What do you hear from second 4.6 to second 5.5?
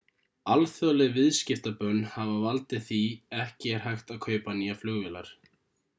nýjar flugvélar